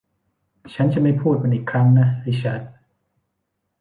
[0.73, 2.61] ฉันจะไม่พูดมันอีกครั้งนะริชาร์ด